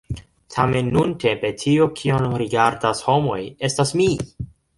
Tamen, 0.53 0.87
nuntempe, 0.95 1.51
tio, 1.63 1.89
kion 1.99 2.25
rigardas 2.45 3.05
homoj, 3.11 3.39
estas 3.71 3.95
mi! 4.03 4.11